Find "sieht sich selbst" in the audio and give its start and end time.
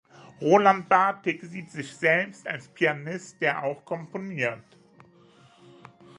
1.43-2.47